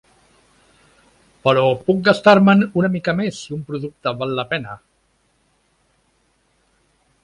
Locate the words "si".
3.45-3.55